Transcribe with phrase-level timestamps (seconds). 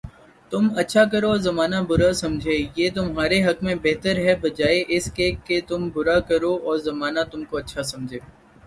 [0.51, 5.05] تم اچھا کرو اور زمانہ برا سمجھے، یہ تمہارے حق میں بہتر ہے بجائے اس
[5.47, 8.19] کے تم برا کرو اور زمانہ تم کو اچھا سمجھے